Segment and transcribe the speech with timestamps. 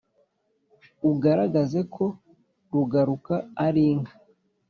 [1.09, 2.05] ugaragaze ko
[2.71, 3.33] rugaruka
[3.65, 4.13] arinka